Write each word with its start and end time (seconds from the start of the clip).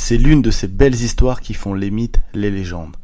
C'est 0.00 0.16
l'une 0.16 0.42
de 0.42 0.52
ces 0.52 0.68
belles 0.68 0.94
histoires 0.94 1.40
qui 1.40 1.54
font 1.54 1.74
les 1.74 1.90
mythes, 1.90 2.20
les 2.32 2.52
légendes. 2.52 2.96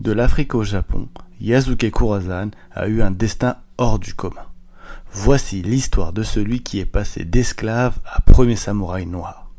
De 0.00 0.12
l'Afrique 0.12 0.54
au 0.54 0.64
Japon, 0.64 1.06
Yasuke 1.42 1.90
Kurazan 1.90 2.50
a 2.72 2.88
eu 2.88 3.02
un 3.02 3.10
destin 3.10 3.58
hors 3.76 3.98
du 3.98 4.14
commun. 4.14 4.46
Voici 5.12 5.60
l'histoire 5.60 6.14
de 6.14 6.22
celui 6.22 6.60
qui 6.60 6.80
est 6.80 6.86
passé 6.86 7.26
d'esclave 7.26 7.98
à 8.06 8.22
premier 8.22 8.56
samouraï 8.56 9.04
noir. 9.04 9.50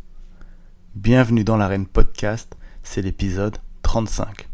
Bienvenue 0.95 1.43
dans 1.43 1.57
l'arène 1.57 1.85
podcast, 1.85 2.57
c'est 2.81 3.03
l'épisode 3.03 3.59
35. 3.83 4.49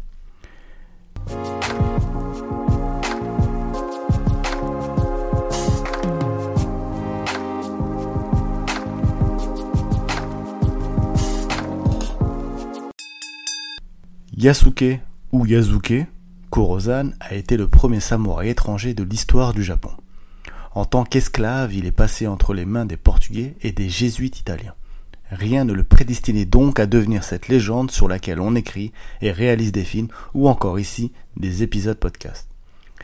Yasuke 14.38 15.00
ou 15.32 15.46
Yasuke 15.46 16.06
Kurozan 16.52 17.12
a 17.20 17.34
été 17.34 17.56
le 17.56 17.68
premier 17.68 18.00
samouraï 18.00 18.50
étranger 18.50 18.92
de 18.92 19.02
l'histoire 19.02 19.54
du 19.54 19.64
Japon. 19.64 19.92
En 20.74 20.84
tant 20.84 21.04
qu'esclave, 21.04 21.72
il 21.72 21.86
est 21.86 21.90
passé 21.90 22.26
entre 22.26 22.52
les 22.52 22.66
mains 22.66 22.84
des 22.84 22.98
Portugais 22.98 23.54
et 23.62 23.72
des 23.72 23.88
Jésuites 23.88 24.38
italiens. 24.38 24.74
Rien 25.30 25.64
ne 25.64 25.72
le 25.72 25.84
prédestinait 25.84 26.44
donc 26.44 26.78
à 26.78 26.84
devenir 26.84 27.24
cette 27.24 27.48
légende 27.48 27.90
sur 27.90 28.08
laquelle 28.08 28.38
on 28.38 28.54
écrit 28.54 28.92
et 29.22 29.32
réalise 29.32 29.72
des 29.72 29.84
films 29.84 30.08
ou 30.34 30.50
encore 30.50 30.78
ici 30.78 31.12
des 31.38 31.62
épisodes 31.62 31.98
podcast. 31.98 32.46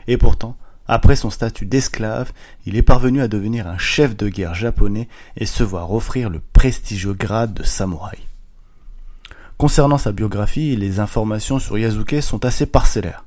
Et 0.05 0.17
pourtant, 0.17 0.55
après 0.87 1.15
son 1.15 1.31
statut 1.31 1.65
d'esclave, 1.65 2.31
il 2.67 2.77
est 2.77 2.83
parvenu 2.83 3.21
à 3.21 3.27
devenir 3.27 3.65
un 3.65 3.79
chef 3.79 4.15
de 4.15 4.29
guerre 4.29 4.53
japonais 4.53 5.07
et 5.35 5.47
se 5.47 5.63
voir 5.63 5.91
offrir 5.93 6.29
le 6.29 6.41
prestigieux 6.53 7.13
grade 7.13 7.55
de 7.55 7.63
samouraï. 7.63 8.19
Concernant 9.63 9.97
sa 9.97 10.11
biographie, 10.11 10.75
les 10.75 10.99
informations 10.99 11.57
sur 11.57 11.77
Yasuke 11.77 12.21
sont 12.21 12.43
assez 12.43 12.65
parcellaires. 12.65 13.23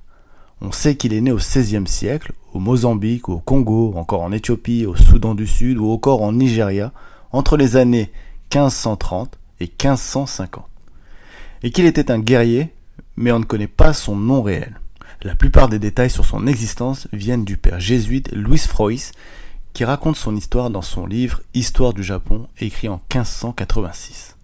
On 0.61 0.71
sait 0.71 0.95
qu'il 0.95 1.15
est 1.15 1.23
né 1.23 1.33
au 1.33 1.39
XVIe 1.39 1.87
siècle, 1.87 2.35
au 2.53 2.59
Mozambique, 2.59 3.31
au 3.31 3.39
Congo, 3.39 3.95
encore 3.97 4.21
en 4.21 4.33
Éthiopie, 4.33 4.85
au 4.85 4.95
Soudan 4.95 5.35
du 5.35 5.47
Sud 5.47 5.79
ou 5.79 5.91
encore 5.91 6.21
en 6.21 6.33
Nigeria, 6.33 6.93
entre 7.33 7.57
les 7.57 7.79
années 7.79 8.13
1530 8.55 9.39
et 9.61 9.65
1550. 9.65 10.67
Et 11.63 11.71
qu'il 11.71 11.87
était 11.87 12.11
un 12.11 12.19
guerrier, 12.19 12.75
mais 13.17 13.33
on 13.33 13.39
ne 13.39 13.45
connaît 13.47 13.67
pas 13.67 13.95
son 13.95 14.15
nom 14.15 14.43
réel. 14.43 14.79
La 15.23 15.37
plupart 15.37 15.71
des 15.71 15.79
détails 15.79 16.11
sur 16.11 16.27
son 16.27 16.47
existence 16.47 17.09
viennent 17.15 17.47
du 17.47 17.57
père 17.57 17.81
jésuite 17.81 18.31
Louis 18.35 18.59
Frois, 18.59 19.15
qui 19.73 19.87
raconte 19.87 20.17
son 20.17 20.37
histoire 20.37 20.69
dans 20.69 20.83
son 20.83 21.07
livre 21.07 21.41
Histoire 21.55 21.95
du 21.95 22.05
Japon, 22.05 22.47
écrit 22.61 22.91
en 22.91 23.01
1586. 23.11 24.36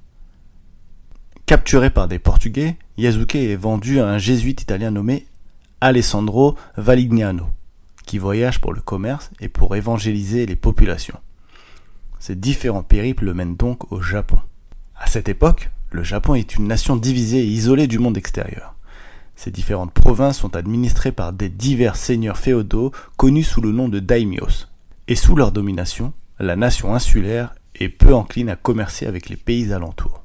Capturé 1.52 1.90
par 1.90 2.08
des 2.08 2.18
Portugais, 2.18 2.78
Yasuke 2.96 3.34
est 3.34 3.56
vendu 3.56 4.00
à 4.00 4.08
un 4.08 4.16
jésuite 4.16 4.62
italien 4.62 4.90
nommé 4.90 5.26
Alessandro 5.82 6.56
Valignano, 6.78 7.46
qui 8.06 8.16
voyage 8.16 8.58
pour 8.58 8.72
le 8.72 8.80
commerce 8.80 9.30
et 9.38 9.50
pour 9.50 9.76
évangéliser 9.76 10.46
les 10.46 10.56
populations. 10.56 11.18
Ces 12.18 12.36
différents 12.36 12.82
périples 12.82 13.26
le 13.26 13.34
mènent 13.34 13.54
donc 13.54 13.92
au 13.92 14.00
Japon. 14.00 14.38
À 14.96 15.08
cette 15.08 15.28
époque, 15.28 15.70
le 15.90 16.02
Japon 16.02 16.36
est 16.36 16.54
une 16.54 16.66
nation 16.66 16.96
divisée 16.96 17.40
et 17.40 17.48
isolée 17.48 17.86
du 17.86 17.98
monde 17.98 18.16
extérieur. 18.16 18.74
Ces 19.36 19.50
différentes 19.50 19.92
provinces 19.92 20.38
sont 20.38 20.56
administrées 20.56 21.12
par 21.12 21.34
des 21.34 21.50
divers 21.50 21.96
seigneurs 21.96 22.38
féodaux 22.38 22.92
connus 23.18 23.44
sous 23.44 23.60
le 23.60 23.72
nom 23.72 23.90
de 23.90 23.98
daimyos. 23.98 24.68
Et 25.06 25.16
sous 25.16 25.36
leur 25.36 25.52
domination, 25.52 26.14
la 26.38 26.56
nation 26.56 26.94
insulaire 26.94 27.54
est 27.74 27.90
peu 27.90 28.14
encline 28.14 28.48
à 28.48 28.56
commercer 28.56 29.04
avec 29.04 29.28
les 29.28 29.36
pays 29.36 29.74
alentours. 29.74 30.21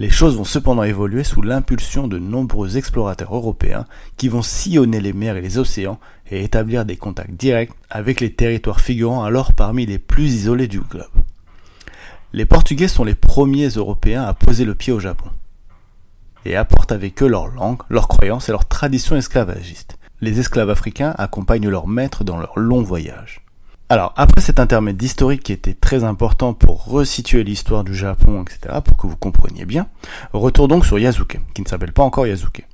Les 0.00 0.10
choses 0.10 0.36
vont 0.36 0.44
cependant 0.44 0.84
évoluer 0.84 1.24
sous 1.24 1.42
l'impulsion 1.42 2.06
de 2.06 2.20
nombreux 2.20 2.76
explorateurs 2.76 3.34
européens 3.34 3.84
qui 4.16 4.28
vont 4.28 4.42
sillonner 4.42 5.00
les 5.00 5.12
mers 5.12 5.36
et 5.36 5.40
les 5.40 5.58
océans 5.58 5.98
et 6.30 6.44
établir 6.44 6.84
des 6.84 6.96
contacts 6.96 7.32
directs 7.32 7.72
avec 7.90 8.20
les 8.20 8.32
territoires 8.32 8.80
figurant 8.80 9.24
alors 9.24 9.54
parmi 9.54 9.86
les 9.86 9.98
plus 9.98 10.32
isolés 10.32 10.68
du 10.68 10.78
globe. 10.78 11.10
Les 12.32 12.46
Portugais 12.46 12.86
sont 12.86 13.02
les 13.02 13.16
premiers 13.16 13.70
Européens 13.70 14.22
à 14.22 14.34
poser 14.34 14.64
le 14.64 14.76
pied 14.76 14.92
au 14.92 15.00
Japon 15.00 15.30
et 16.44 16.54
apportent 16.54 16.92
avec 16.92 17.20
eux 17.20 17.28
leur 17.28 17.48
langue, 17.48 17.82
leurs 17.88 18.06
croyances 18.06 18.48
et 18.48 18.52
leurs 18.52 18.68
traditions 18.68 19.16
esclavagistes. 19.16 19.98
Les 20.20 20.38
esclaves 20.38 20.70
africains 20.70 21.16
accompagnent 21.18 21.68
leurs 21.68 21.88
maîtres 21.88 22.22
dans 22.22 22.38
leur 22.38 22.56
long 22.56 22.82
voyage. 22.82 23.40
Alors, 23.90 24.12
après 24.16 24.42
cet 24.42 24.60
intermède 24.60 24.98
d'historique 24.98 25.42
qui 25.42 25.52
était 25.52 25.72
très 25.72 26.04
important 26.04 26.52
pour 26.52 26.84
resituer 26.84 27.42
l'histoire 27.42 27.84
du 27.84 27.94
Japon, 27.94 28.42
etc., 28.42 28.80
pour 28.84 28.98
que 28.98 29.06
vous 29.06 29.16
compreniez 29.16 29.64
bien, 29.64 29.86
retour 30.34 30.68
donc 30.68 30.84
sur 30.84 30.98
Yasuke, 30.98 31.40
qui 31.54 31.62
ne 31.62 31.66
s'appelle 31.66 31.92
pas 31.92 32.02
encore 32.02 32.26
Yasuke. 32.26 32.66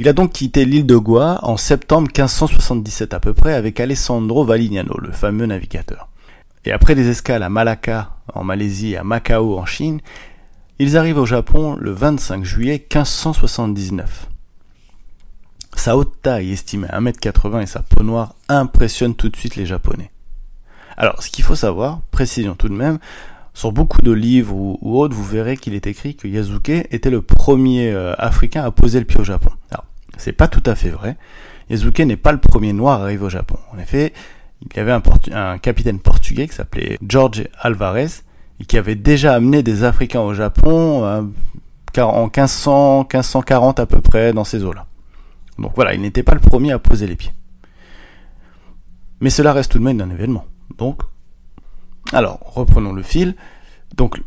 Il 0.00 0.08
a 0.08 0.12
donc 0.12 0.32
quitté 0.32 0.64
l'île 0.64 0.86
de 0.86 0.96
Goa 0.96 1.38
en 1.42 1.56
septembre 1.56 2.08
1577 2.08 3.14
à 3.14 3.20
peu 3.20 3.34
près 3.34 3.54
avec 3.54 3.78
Alessandro 3.78 4.44
Valignano, 4.44 4.94
le 5.00 5.12
fameux 5.12 5.46
navigateur. 5.46 6.08
Et 6.64 6.72
après 6.72 6.96
des 6.96 7.08
escales 7.08 7.44
à 7.44 7.48
Malacca 7.48 8.16
en 8.34 8.42
Malaisie 8.42 8.94
et 8.94 8.96
à 8.96 9.04
Macao 9.04 9.56
en 9.56 9.66
Chine, 9.66 10.00
ils 10.80 10.96
arrivent 10.96 11.18
au 11.18 11.26
Japon 11.26 11.76
le 11.78 11.92
25 11.92 12.44
juillet 12.44 12.84
1579. 12.92 14.26
Sa 15.76 15.96
haute 15.96 16.20
taille 16.20 16.50
estimée 16.50 16.88
à 16.90 17.00
1m80 17.00 17.62
et 17.62 17.66
sa 17.66 17.80
peau 17.80 18.02
noire 18.02 18.34
impressionnent 18.48 19.14
tout 19.14 19.28
de 19.28 19.36
suite 19.36 19.54
les 19.54 19.66
Japonais. 19.66 20.10
Alors, 20.96 21.22
ce 21.22 21.30
qu'il 21.30 21.44
faut 21.44 21.54
savoir, 21.54 22.00
précision 22.10 22.54
tout 22.54 22.68
de 22.68 22.74
même, 22.74 22.98
sur 23.54 23.72
beaucoup 23.72 24.02
de 24.02 24.12
livres 24.12 24.54
ou, 24.54 24.98
autres, 24.98 25.14
vous 25.14 25.24
verrez 25.24 25.56
qu'il 25.56 25.74
est 25.74 25.86
écrit 25.86 26.14
que 26.14 26.26
Yasuke 26.26 26.70
était 26.90 27.10
le 27.10 27.22
premier 27.22 27.90
euh, 27.90 28.14
Africain 28.18 28.64
à 28.64 28.70
poser 28.70 28.98
le 28.98 29.04
pied 29.04 29.20
au 29.20 29.24
Japon. 29.24 29.50
Alors, 29.70 29.84
c'est 30.16 30.32
pas 30.32 30.48
tout 30.48 30.62
à 30.66 30.74
fait 30.74 30.90
vrai. 30.90 31.16
Yasuke 31.70 32.00
n'est 32.00 32.16
pas 32.16 32.32
le 32.32 32.38
premier 32.38 32.72
noir 32.72 33.00
à 33.00 33.04
arriver 33.04 33.24
au 33.24 33.30
Japon. 33.30 33.56
En 33.72 33.78
effet, 33.78 34.12
il 34.62 34.76
y 34.76 34.80
avait 34.80 34.92
un, 35.32 35.58
capitaine 35.58 35.98
portugais 35.98 36.46
qui 36.46 36.54
s'appelait 36.54 36.98
George 37.06 37.48
Alvarez 37.60 38.08
et 38.60 38.64
qui 38.64 38.78
avait 38.78 38.94
déjà 38.94 39.34
amené 39.34 39.62
des 39.62 39.84
Africains 39.84 40.20
au 40.20 40.34
Japon 40.34 41.04
euh, 41.04 41.22
en 42.00 42.24
1500, 42.24 43.00
1540 43.12 43.80
à 43.80 43.86
peu 43.86 44.00
près 44.00 44.32
dans 44.32 44.44
ces 44.44 44.64
eaux-là. 44.64 44.86
Donc 45.58 45.72
voilà, 45.74 45.94
il 45.94 46.00
n'était 46.00 46.22
pas 46.22 46.34
le 46.34 46.40
premier 46.40 46.72
à 46.72 46.78
poser 46.78 47.06
les 47.06 47.16
pieds. 47.16 47.32
Mais 49.20 49.30
cela 49.30 49.52
reste 49.52 49.72
tout 49.72 49.78
de 49.78 49.84
même 49.84 50.00
un 50.00 50.10
événement. 50.10 50.46
Alors, 52.12 52.40
reprenons 52.44 52.92
le 52.92 53.02
fil. 53.02 53.36
Donc, 53.96 54.20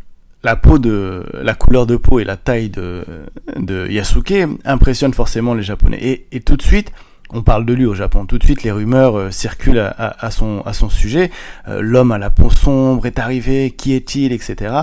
la 0.43 0.55
peau 0.55 0.79
de, 0.79 1.25
la 1.41 1.55
couleur 1.55 1.85
de 1.85 1.97
peau 1.97 2.19
et 2.19 2.23
la 2.23 2.38
taille 2.38 2.69
de, 2.69 3.88
Yasuke 3.89 4.47
impressionnent 4.63 5.13
forcément 5.13 5.53
les 5.53 5.63
Japonais. 5.63 6.27
Et, 6.31 6.39
tout 6.41 6.55
de 6.55 6.61
suite, 6.61 6.91
on 7.31 7.41
parle 7.41 7.66
de 7.66 7.73
lui 7.73 7.85
au 7.85 7.95
Japon. 7.95 8.25
Tout 8.25 8.38
de 8.38 8.43
suite, 8.43 8.63
les 8.63 8.71
rumeurs 8.71 9.17
euh, 9.17 9.31
circulent 9.31 9.79
à, 9.97 10.31
son, 10.31 10.89
sujet. 10.89 11.31
Euh, 11.67 11.81
l'homme 11.81 12.11
à 12.11 12.17
la 12.17 12.29
peau 12.29 12.49
sombre 12.49 13.05
est 13.07 13.19
arrivé, 13.19 13.72
qui 13.72 13.93
est-il, 13.93 14.31
etc. 14.31 14.75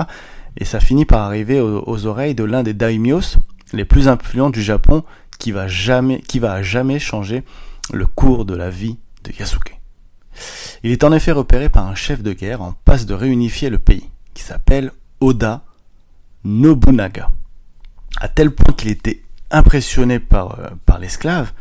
Et 0.59 0.65
ça 0.65 0.81
finit 0.81 1.05
par 1.05 1.21
arriver 1.21 1.61
aux, 1.61 2.07
oreilles 2.07 2.35
de 2.35 2.45
l'un 2.45 2.63
des 2.63 2.75
daimyos 2.75 3.39
les 3.73 3.85
plus 3.85 4.09
influents 4.09 4.51
du 4.51 4.63
Japon, 4.63 5.03
qui 5.39 5.51
va 5.51 5.67
qui 6.29 6.39
va 6.39 6.63
jamais 6.63 6.99
changer 6.99 7.43
le 7.93 8.07
cours 8.07 8.45
de 8.45 8.55
la 8.55 8.69
vie 8.69 8.99
de 9.25 9.33
Yasuke. 9.39 9.82
Il 10.85 10.91
est 10.91 11.05
en 11.05 11.13
effet 11.13 11.33
repéré 11.33 11.69
par 11.69 11.87
un 11.87 11.95
chef 11.95 12.23
de 12.23 12.33
guerre 12.33 12.61
en 12.61 12.75
passe 12.85 13.07
de 13.07 13.15
réunifier 13.15 13.71
le 13.71 13.79
pays, 13.79 14.09
qui 14.35 14.43
s'appelle 14.43 14.91
Oda 15.21 15.63
Nobunaga. 16.45 17.31
À 18.21 18.29
tel 18.29 18.51
point 18.51 18.75
qu'il 18.75 18.91
était 18.91 19.23
impressionné 19.51 20.19
par, 20.19 20.59
euh, 20.59 20.99
l'esclave, 20.99 21.53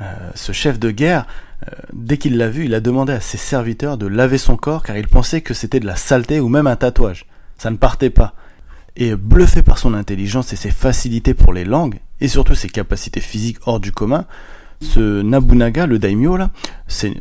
euh, 0.00 0.30
ce 0.34 0.52
chef 0.52 0.78
de 0.78 0.90
guerre, 0.90 1.26
euh, 1.66 1.70
dès 1.92 2.16
qu'il 2.16 2.38
l'a 2.38 2.48
vu, 2.48 2.64
il 2.64 2.74
a 2.74 2.80
demandé 2.80 3.12
à 3.12 3.20
ses 3.20 3.38
serviteurs 3.38 3.98
de 3.98 4.06
laver 4.06 4.38
son 4.38 4.56
corps 4.56 4.82
car 4.82 4.96
il 4.96 5.08
pensait 5.08 5.40
que 5.40 5.54
c'était 5.54 5.80
de 5.80 5.86
la 5.86 5.96
saleté 5.96 6.40
ou 6.40 6.48
même 6.48 6.66
un 6.66 6.76
tatouage. 6.76 7.26
Ça 7.58 7.70
ne 7.70 7.76
partait 7.76 8.10
pas. 8.10 8.34
Et 8.96 9.14
bluffé 9.14 9.62
par 9.62 9.78
son 9.78 9.92
intelligence 9.92 10.52
et 10.52 10.56
ses 10.56 10.70
facilités 10.70 11.34
pour 11.34 11.52
les 11.52 11.64
langues, 11.64 12.00
et 12.20 12.28
surtout 12.28 12.54
ses 12.54 12.70
capacités 12.70 13.20
physiques 13.20 13.58
hors 13.66 13.80
du 13.80 13.92
commun, 13.92 14.26
ce 14.80 15.22
Nabunaga, 15.22 15.86
le 15.86 15.98
daimyo 15.98 16.36
là, 16.36 16.50
c'est 16.86 17.14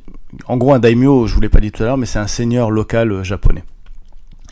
en 0.48 0.58
gros 0.58 0.74
un 0.74 0.80
daimyo, 0.80 1.28
je 1.28 1.34
vous 1.34 1.42
l'ai 1.42 1.50
pas 1.50 1.60
dit 1.60 1.72
tout 1.72 1.84
à 1.84 1.86
l'heure, 1.86 1.98
mais 1.98 2.06
c'est 2.06 2.20
un 2.20 2.28
seigneur 2.28 2.72
local 2.72 3.12
euh, 3.12 3.24
japonais. 3.24 3.64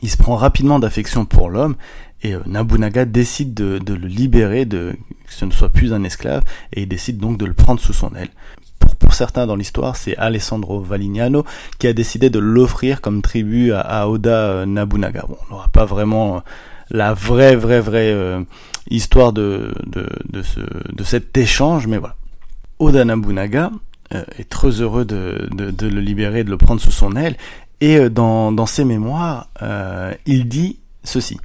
Il 0.01 0.09
se 0.09 0.17
prend 0.17 0.35
rapidement 0.35 0.79
d'affection 0.79 1.25
pour 1.25 1.49
l'homme 1.49 1.75
et 2.21 2.33
euh, 2.33 2.39
Nabunaga 2.45 3.05
décide 3.05 3.53
de, 3.53 3.93
le 3.93 4.07
libérer, 4.07 4.65
de 4.65 4.95
que 5.27 5.33
ce 5.33 5.45
ne 5.45 5.51
soit 5.51 5.69
plus 5.69 5.93
un 5.93 6.03
esclave, 6.03 6.43
et 6.73 6.83
il 6.83 6.87
décide 6.87 7.17
donc 7.17 7.37
de 7.37 7.45
le 7.45 7.53
prendre 7.53 7.79
sous 7.79 7.93
son 7.93 8.13
aile. 8.15 8.29
Pour, 8.79 8.95
pour 8.95 9.13
certains 9.13 9.47
dans 9.47 9.55
l'histoire, 9.55 9.95
c'est 9.95 10.15
Alessandro 10.17 10.81
Valignano 10.81 11.45
qui 11.79 11.87
a 11.87 11.93
décidé 11.93 12.29
de 12.29 12.39
l'offrir 12.39 13.01
comme 13.01 13.21
tribu 13.21 13.73
à, 13.73 14.09
Oda 14.09 14.35
euh, 14.35 14.65
Nabunaga. 14.65 15.25
Bon, 15.27 15.37
on 15.49 15.53
n'aura 15.53 15.69
pas 15.69 15.85
vraiment 15.85 16.43
la 16.89 17.13
vraie, 17.13 17.55
vraie, 17.55 17.81
vraie 17.81 18.45
histoire 18.89 19.33
de, 19.33 19.73
de, 19.85 20.07
de, 20.29 20.41
ce, 20.43 20.59
de 20.59 21.03
cet 21.03 21.37
échange, 21.37 21.87
mais 21.87 21.97
voilà. 21.97 22.15
Oda 22.83 23.05
Nabunaga 23.05 23.71
euh, 24.13 24.25
est 24.37 24.49
très 24.49 24.81
heureux 24.81 25.05
de, 25.05 25.47
le 25.57 26.01
libérer, 26.01 26.43
de 26.43 26.49
le 26.49 26.57
prendre 26.57 26.81
sous 26.81 26.91
son 26.91 27.15
aile, 27.15 27.37
et 27.79 27.97
euh, 27.97 28.09
dans, 28.09 28.65
ses 28.65 28.83
mémoires, 28.83 29.47
euh, 29.61 30.13
il 30.25 30.49
dit 30.49 30.79
ceci. 31.05 31.39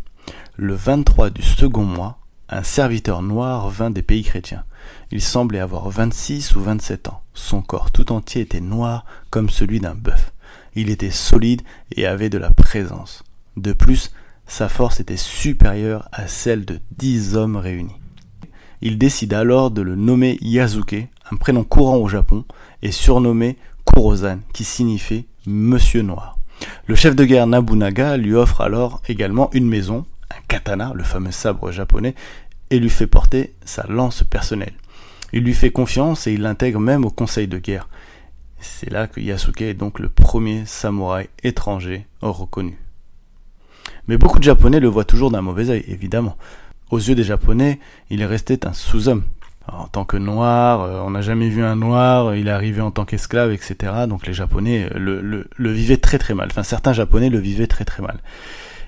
Le 0.57 0.75
23 0.75 1.31
du 1.31 1.43
second 1.43 1.85
mois, 1.85 2.19
un 2.49 2.65
serviteur 2.65 3.23
noir 3.23 3.71
vint 3.71 3.91
des 3.91 4.03
pays 4.03 4.25
chrétiens. 4.25 4.65
Il 5.13 5.23
semblait 5.23 5.61
avoir 5.61 5.89
26 5.89 6.57
ou 6.57 6.61
27 6.61 7.09
ans. 7.09 7.23
Son 7.35 7.63
corps 7.63 7.93
tout 7.93 8.11
entier 8.11 8.43
était 8.43 8.61
noir 8.61 9.05
comme 9.31 9.49
celui 9.49 9.79
d'un 9.79 9.95
bœuf. 9.95 10.33
Il 10.75 10.91
était 10.91 11.13
solide 11.13 11.63
et 11.95 12.07
avait 12.07 12.31
de 12.31 12.39
la 12.39 12.51
présence. 12.51 13.23
De 13.57 13.73
plus, 13.73 14.11
sa 14.49 14.69
force 14.69 14.99
était 14.99 15.17
supérieure 15.17 16.09
à 16.11 16.27
celle 16.27 16.65
de 16.65 16.81
dix 16.97 17.37
hommes 17.37 17.57
réunis. 17.57 17.95
Il 18.81 18.99
décida 18.99 19.41
alors 19.41 19.71
de 19.71 19.83
le 19.83 19.95
nommer 19.95 20.39
Yasuke, 20.41 21.09
un 21.33 21.37
prénom 21.37 21.65
courant 21.65 21.97
au 21.97 22.09
Japon, 22.09 22.45
et 22.83 22.93
surnommé 22.93 23.57
Kurozan, 23.85 24.41
qui 24.53 24.65
signifie 24.65 25.27
Monsieur 25.47 26.03
Noir. 26.03 26.39
Le 26.87 26.95
chef 26.95 27.15
de 27.15 27.25
guerre 27.25 27.47
Nabunaga 27.47 28.17
lui 28.17 28.35
offre 28.35 28.61
alors 28.61 29.03
également 29.09 29.51
une 29.53 29.69
maison, 29.69 30.05
un 30.31 30.41
katana, 30.49 30.93
le 30.95 31.05
fameux 31.05 31.31
sabre 31.31 31.71
japonais, 31.71 32.15
et 32.71 32.79
lui 32.79 32.91
fait 32.91 33.07
porter 33.07 33.55
sa 33.65 33.87
lance 33.87 34.23
personnelle. 34.23 34.75
Il 35.33 35.45
lui 35.45 35.55
fait 35.55 35.71
confiance 35.71 36.27
et 36.27 36.33
il 36.33 36.43
l'intègre 36.43 36.81
même 36.81 37.05
au 37.05 37.11
conseil 37.11 37.49
de 37.49 37.59
guerre. 37.59 37.89
C'est 38.61 38.91
là 38.91 39.07
que 39.07 39.21
Yasuke 39.21 39.63
est 39.63 39.75
donc 39.75 39.99
le 39.99 40.09
premier 40.09 40.65
samouraï 40.67 41.29
étranger 41.45 42.07
reconnu. 42.21 42.79
Mais 44.09 44.17
beaucoup 44.17 44.39
de 44.39 44.45
Japonais 44.45 44.81
le 44.81 44.89
voient 44.89 45.05
toujours 45.05 45.31
d'un 45.31 45.43
mauvais 45.43 45.71
œil, 45.71 45.85
évidemment. 45.87 46.37
Aux 46.91 46.99
yeux 46.99 47.15
des 47.15 47.25
Japonais, 47.25 47.79
il 48.11 48.23
est 48.23 48.27
resté 48.27 48.59
un 48.65 48.73
sous-homme. 48.73 49.25
En 49.71 49.87
tant 49.87 50.05
que 50.05 50.17
noir, 50.17 50.81
euh, 50.83 51.01
on 51.05 51.11
n'a 51.11 51.21
jamais 51.21 51.49
vu 51.49 51.63
un 51.63 51.77
noir, 51.77 52.35
il 52.35 52.49
est 52.49 52.53
arrivé 52.53 52.81
en 52.81 52.91
tant 52.91 53.05
qu'esclave, 53.05 53.53
etc. 53.53 53.93
Donc 54.09 54.27
les 54.27 54.33
Japonais 54.33 54.89
euh, 54.95 55.45
le, 55.57 55.71
vivaient 55.71 55.99
très 55.99 56.19
très 56.19 56.35
mal. 56.35 56.49
Enfin, 56.51 56.63
certains 56.63 56.93
Japonais 56.93 57.29
le 57.29 57.39
vivaient 57.39 57.67
très 57.67 57.85
très 57.85 58.03
mal. 58.03 58.19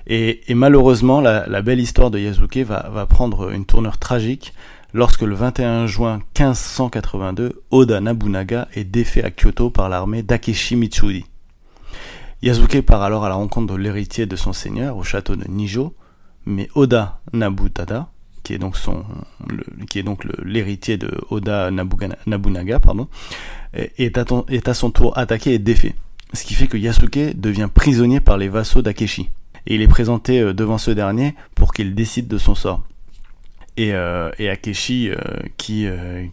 Et, 0.07 0.41
malheureusement, 0.49 1.21
la, 1.21 1.61
belle 1.61 1.79
histoire 1.79 2.09
de 2.09 2.19
Yasuke 2.19 2.57
va, 2.57 2.89
va 2.91 3.05
prendre 3.05 3.51
une 3.51 3.65
tournure 3.65 3.99
tragique 3.99 4.53
lorsque 4.93 5.21
le 5.21 5.35
21 5.35 5.85
juin 5.85 6.17
1582, 6.37 7.61
Oda 7.69 8.01
Nabunaga 8.01 8.67
est 8.73 8.83
défait 8.83 9.23
à 9.23 9.29
Kyoto 9.29 9.69
par 9.69 9.89
l'armée 9.89 10.23
d'Akeshi 10.23 10.75
Mitsuri. 10.75 11.25
Yasuke 12.41 12.81
part 12.81 13.03
alors 13.03 13.23
à 13.23 13.29
la 13.29 13.35
rencontre 13.35 13.73
de 13.73 13.77
l'héritier 13.77 14.25
de 14.25 14.35
son 14.35 14.51
seigneur 14.51 14.97
au 14.97 15.03
château 15.03 15.35
de 15.35 15.47
Nijo, 15.47 15.93
mais 16.45 16.67
Oda 16.73 17.21
Nabutada, 17.33 18.09
qui 18.43 18.53
est 18.53 20.03
donc 20.03 20.23
l'héritier 20.43 20.97
de 20.97 21.11
Oda 21.29 21.71
Nabunaga, 21.71 22.79
pardon, 22.79 23.07
est 23.73 24.17
à, 24.17 24.25
est 24.49 24.67
à, 24.67 24.73
son 24.73 24.91
tour 24.91 25.17
attaqué 25.17 25.53
et 25.53 25.59
défait. 25.59 25.95
Ce 26.33 26.43
qui 26.45 26.53
fait 26.53 26.67
que 26.67 26.77
Yasuke 26.77 27.37
devient 27.39 27.69
prisonnier 27.73 28.19
par 28.19 28.37
les 28.37 28.47
vassaux 28.47 28.81
d'Akeshi. 28.81 29.29
Et 29.67 29.75
il 29.75 29.81
est 29.81 29.87
présenté 29.87 30.39
euh, 30.39 30.53
devant 30.53 30.77
ce 30.77 30.91
dernier 30.91 31.35
pour 31.55 31.73
qu'il 31.73 31.93
décide 31.93 32.27
de 32.27 32.37
son 32.37 32.55
sort. 32.55 32.81
Et, 33.77 33.93
euh, 33.93 34.31
Akeshi, 34.39 35.09
euh, 35.09 35.15
qui, 35.57 35.87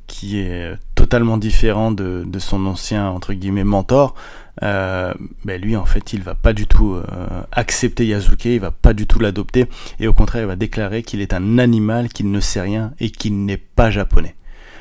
qui 0.07 0.39
est 0.39 0.77
totalement 0.95 1.39
différent 1.39 1.93
de, 1.93 2.25
de, 2.27 2.39
son 2.39 2.67
ancien 2.67 3.09
entre 3.09 3.33
guillemets 3.33 3.65
mentor, 3.65 4.15
euh, 4.63 5.15
ben 5.45 5.61
lui 5.61 5.77
en 5.77 5.85
fait 5.85 6.13
il 6.13 6.23
va 6.23 6.35
pas 6.35 6.53
du 6.53 6.67
tout 6.67 6.95
euh, 6.95 7.05
accepter 7.53 8.07
Yasuke, 8.07 8.47
il 8.47 8.61
va 8.61 8.71
pas 8.71 8.93
du 8.93 9.07
tout 9.07 9.19
l'adopter 9.19 9.67
et 10.01 10.09
au 10.09 10.13
contraire 10.13 10.43
il 10.43 10.49
va 10.49 10.57
déclarer 10.57 11.03
qu'il 11.03 11.21
est 11.21 11.33
un 11.33 11.59
animal, 11.59 12.09
qu'il 12.09 12.31
ne 12.31 12.41
sait 12.41 12.61
rien 12.61 12.93
et 13.01 13.11
qu'il 13.11 13.45
n'est 13.45 13.57
pas 13.57 13.91
japonais. 13.91 14.35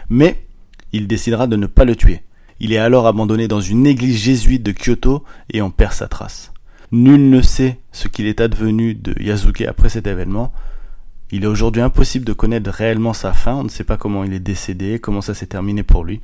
Mais 0.09 0.45
il 0.94 1.07
décidera 1.07 1.47
de 1.47 1.56
ne 1.56 1.68
pas 1.68 1.85
le 1.85 1.95
tuer. 1.95 2.24
Il 2.59 2.74
est 2.74 2.77
alors 2.77 3.06
abandonné 3.06 3.47
dans 3.47 3.62
une 3.62 3.85
église 3.85 4.18
jésuite 4.18 4.63
de 4.63 4.71
Kyoto 4.71 5.24
et 5.51 5.62
on 5.62 5.69
perd 5.69 5.94
sa 5.94 6.07
trace. 6.07 6.51
Nul 6.91 7.29
ne 7.29 7.41
sait 7.41 7.79
ce 7.91 8.07
qu'il 8.07 8.25
est 8.25 8.41
advenu 8.41 8.95
de 8.95 9.13
Yasuke 9.21 9.62
après 9.62 9.89
cet 9.89 10.07
événement. 10.07 10.53
Il 11.31 11.44
est 11.44 11.47
aujourd'hui 11.47 11.81
impossible 11.81 12.25
de 12.25 12.33
connaître 12.33 12.71
réellement 12.71 13.13
sa 13.13 13.33
fin, 13.33 13.53
on 13.56 13.63
ne 13.63 13.69
sait 13.69 13.83
pas 13.83 13.97
comment 13.97 14.24
il 14.24 14.33
est 14.33 14.39
décédé, 14.39 14.97
comment 14.97 15.21
ça 15.21 15.33
s'est 15.33 15.47
terminé 15.47 15.83
pour 15.83 16.06
lui. 16.06 16.21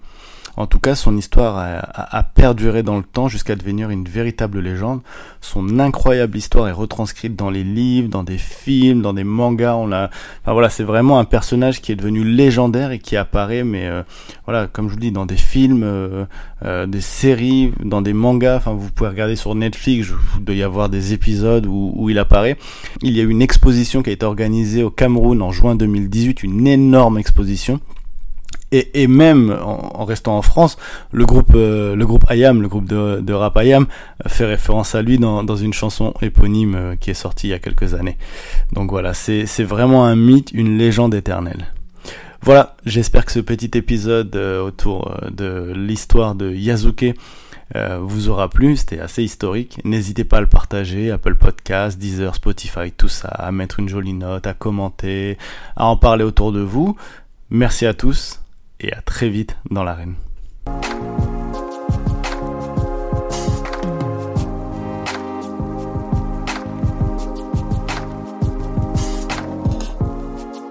En 0.55 0.67
tout 0.67 0.79
cas, 0.79 0.93
son 0.93 1.17
histoire 1.17 1.57
a, 1.57 2.23
perduré 2.23 2.83
dans 2.83 2.97
le 2.97 3.03
temps 3.03 3.27
jusqu'à 3.27 3.55
devenir 3.55 3.89
une 3.89 4.05
véritable 4.05 4.59
légende. 4.59 5.01
Son 5.41 5.79
incroyable 5.79 6.37
histoire 6.37 6.67
est 6.67 6.73
retranscrite 6.73 7.35
dans 7.35 7.49
les 7.49 7.63
livres, 7.63 8.09
dans 8.09 8.23
des 8.23 8.37
films, 8.37 9.01
dans 9.01 9.13
des 9.13 9.23
mangas. 9.23 9.75
On 9.75 9.87
l'a, 9.87 10.11
enfin 10.41 10.53
voilà, 10.53 10.69
c'est 10.69 10.83
vraiment 10.83 11.17
un 11.17 11.25
personnage 11.25 11.81
qui 11.81 11.91
est 11.91 11.95
devenu 11.95 12.23
légendaire 12.23 12.91
et 12.91 12.99
qui 12.99 13.17
apparaît, 13.17 13.63
mais 13.63 13.87
euh, 13.87 14.03
voilà, 14.45 14.67
comme 14.67 14.89
je 14.89 14.93
vous 14.93 14.99
dis, 14.99 15.11
dans 15.11 15.25
des 15.25 15.37
films, 15.37 15.83
euh, 15.83 16.25
euh, 16.63 16.85
des 16.85 17.01
séries, 17.01 17.73
dans 17.83 18.03
des 18.03 18.13
mangas. 18.13 18.57
Enfin, 18.57 18.73
vous 18.73 18.91
pouvez 18.91 19.09
regarder 19.09 19.35
sur 19.35 19.55
Netflix. 19.55 20.09
Il 20.37 20.45
doit 20.45 20.55
y 20.55 20.63
avoir 20.63 20.87
des 20.87 21.13
épisodes 21.13 21.65
où, 21.65 21.93
où 21.95 22.11
il 22.11 22.19
apparaît. 22.19 22.57
Il 23.01 23.17
y 23.17 23.19
a 23.19 23.23
eu 23.23 23.29
une 23.29 23.41
exposition 23.41 24.03
qui 24.03 24.11
a 24.11 24.13
été 24.13 24.25
organisée 24.25 24.83
au 24.83 24.91
Cameroun 24.91 25.41
en 25.41 25.51
juin 25.51 25.75
2018, 25.75 26.43
une 26.43 26.67
énorme 26.67 27.17
exposition 27.17 27.79
et, 28.73 29.03
et 29.03 29.07
même 29.07 29.55
en, 29.61 30.03
restant 30.03 30.35
en 30.35 30.41
France, 30.41 30.77
le 31.11 31.25
groupe 31.25 31.53
euh, 31.55 31.95
le 31.95 32.05
groupe 32.05 32.25
IAM, 32.29 32.61
le 32.61 32.67
groupe 32.67 32.89
de, 32.89 33.21
de 33.21 33.33
rap 33.33 33.57
IAM, 33.61 33.85
fait 34.27 34.45
référence 34.45 34.95
à 34.95 35.01
lui 35.01 35.19
dans, 35.19 35.43
dans 35.43 35.55
une 35.55 35.73
chanson 35.73 36.13
éponyme 36.21 36.75
euh, 36.75 36.95
qui 36.95 37.11
est 37.11 37.13
sortie 37.13 37.47
il 37.47 37.49
y 37.51 37.53
a 37.53 37.59
quelques 37.59 37.93
années. 37.93 38.17
Donc 38.71 38.89
voilà, 38.89 39.13
c'est 39.13 39.63
vraiment 39.63 40.05
un 40.05 40.15
mythe, 40.15 40.51
une 40.53 40.77
légende 40.77 41.13
éternelle. 41.13 41.67
Voilà, 42.41 42.75
j'espère 42.85 43.25
que 43.25 43.31
ce 43.31 43.39
petit 43.39 43.71
épisode 43.75 44.35
euh, 44.35 44.61
autour 44.61 45.17
de 45.31 45.71
l'histoire 45.75 46.35
de 46.35 46.51
Yasuke 46.51 47.15
vous 48.01 48.29
aura 48.29 48.49
plu, 48.49 48.77
c'était 48.77 48.99
assez 48.99 49.23
historique. 49.23 49.79
N'hésitez 49.83 50.23
pas 50.23 50.37
à 50.37 50.41
le 50.41 50.47
partager, 50.47 51.09
Apple 51.09 51.33
Podcast, 51.33 51.97
Deezer, 51.97 52.35
Spotify, 52.35 52.91
tout 52.95 53.07
ça, 53.07 53.29
à 53.29 53.51
mettre 53.51 53.79
une 53.79 53.89
jolie 53.89 54.13
note, 54.13 54.45
à 54.45 54.53
commenter, 54.53 55.39
à 55.75 55.87
en 55.87 55.97
parler 55.97 56.23
autour 56.23 56.51
de 56.51 56.59
vous. 56.59 56.95
Merci 57.49 57.87
à 57.87 57.95
tous 57.95 58.42
et 58.83 58.93
à 58.93 59.01
très 59.01 59.29
vite 59.29 59.57
dans 59.71 59.83
l'arène. 59.83 60.15